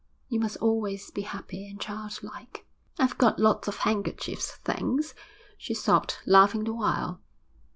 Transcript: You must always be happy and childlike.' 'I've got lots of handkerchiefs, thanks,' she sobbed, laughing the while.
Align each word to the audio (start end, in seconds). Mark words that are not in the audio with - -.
You 0.29 0.39
must 0.39 0.57
always 0.57 1.11
be 1.11 1.21
happy 1.21 1.69
and 1.69 1.79
childlike.' 1.79 2.65
'I've 2.97 3.19
got 3.19 3.37
lots 3.37 3.67
of 3.67 3.77
handkerchiefs, 3.77 4.53
thanks,' 4.63 5.13
she 5.59 5.75
sobbed, 5.75 6.17
laughing 6.25 6.63
the 6.63 6.73
while. 6.73 7.21